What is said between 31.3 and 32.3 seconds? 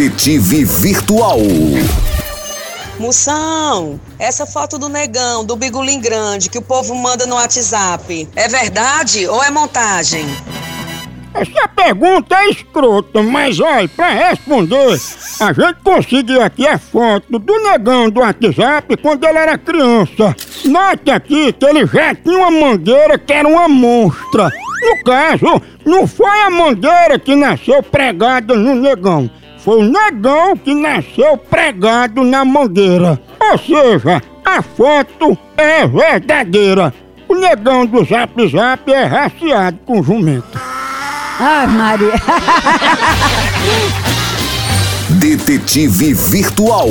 pregado